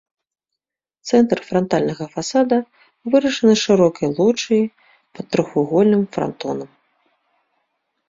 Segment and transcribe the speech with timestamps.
[1.09, 2.57] Цэнтр франтальнага фасада
[3.17, 4.67] вырашаны шырокай лоджыяй
[5.13, 6.69] пад трохвугольным франтонам.